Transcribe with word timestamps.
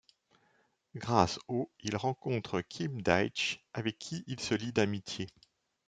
Grâce 0.95 1.37
au' 1.47 1.69
il 1.83 1.95
rencontre 1.95 2.61
Kim 2.61 3.03
Deitch 3.03 3.63
avec 3.71 3.99
qui 3.99 4.23
il 4.25 4.39
se 4.39 4.55
lie 4.55 4.73
d'amitié. 4.73 5.27